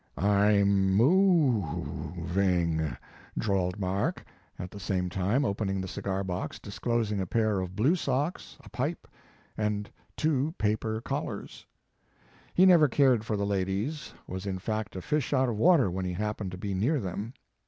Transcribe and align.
"I 0.17 0.53
m 0.55 0.93
m 0.93 1.01
o 1.01 1.61
o 1.61 2.13
v 2.23 2.39
ing," 2.41 2.97
drawled 3.37 3.79
Mark, 3.79 4.25
at 4.57 4.71
the 4.71 4.79
sams 4.79 5.11
time 5.13 5.45
opening 5.45 5.79
the 5.79 5.87
cigar 5.87 6.23
box 6.23 6.57
disclosing 6.57 7.19
a 7.21 7.27
pair 7.27 7.57
cf 7.57 7.75
blue 7.75 7.95
socks, 7.95 8.57
a 8.61 8.69
pipe 8.69 9.07
and 9.55 9.91
two 10.17 10.55
paper 10.57 11.01
collars. 11.01 11.67
He 12.55 12.65
never 12.65 12.87
cared 12.87 13.23
for 13.23 13.37
the 13.37 13.45
ladies, 13.45 14.11
was 14.25 14.47
in 14.47 14.57
fact 14.57 14.95
a 14.95 15.03
fish 15.03 15.33
out 15.33 15.49
of 15.49 15.57
water 15.57 15.91
when 15.91 16.05
he 16.05 16.13
happened 16.13 16.49
to 16.53 16.57
be 16.57 16.73
near 16.73 16.99
them. 16.99 17.35